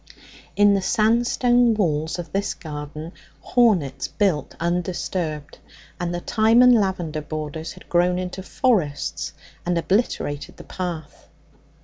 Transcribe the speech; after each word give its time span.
In 0.55 0.73
the 0.73 0.81
sandstone 0.81 1.75
walls 1.75 2.17
of 2.17 2.31
this 2.31 2.55
garden 2.55 3.11
hornets 3.39 4.07
built 4.07 4.55
undisturbed, 4.59 5.59
and 5.99 6.11
the 6.11 6.19
thyme 6.21 6.63
and 6.63 6.73
lavender 6.73 7.21
borders 7.21 7.73
had 7.73 7.87
grown 7.87 8.17
into 8.17 8.41
forests 8.41 9.33
and 9.63 9.77
obliterated 9.77 10.57
the 10.57 10.63
path. 10.63 11.29